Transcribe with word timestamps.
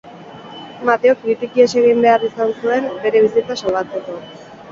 Mateok 0.89 1.19
hiritik 1.25 1.59
ihes 1.59 1.67
egin 1.81 2.01
behar 2.07 2.25
izan 2.29 2.55
zuen 2.63 2.89
bere 3.05 3.21
bizitza 3.29 3.61
salbatzeko. 3.65 4.19